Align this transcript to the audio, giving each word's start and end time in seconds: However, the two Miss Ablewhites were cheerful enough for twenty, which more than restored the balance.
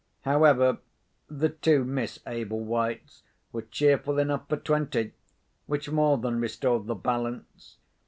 However, 0.21 0.79
the 1.27 1.49
two 1.49 1.85
Miss 1.85 2.21
Ablewhites 2.25 3.21
were 3.51 3.61
cheerful 3.61 4.17
enough 4.17 4.49
for 4.49 4.57
twenty, 4.57 5.11
which 5.67 5.91
more 5.91 6.17
than 6.17 6.39
restored 6.41 6.87
the 6.87 6.95
balance. 6.95 7.77